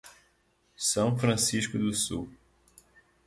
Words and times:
São 0.75 1.15
Francisco 1.15 1.77
do 1.77 1.93
Sul 1.93 2.27